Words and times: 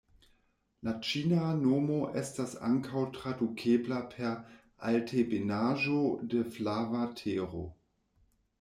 La 0.85 0.93
ĉina 1.07 1.49
nomo 1.57 1.97
estas 2.21 2.55
ankaŭ 2.69 3.03
tradukebla 3.19 4.01
per 4.15 4.33
"Altebenaĵo 4.93 6.01
de 6.33 6.45
Flava 6.57 7.07
Tero". 7.23 7.65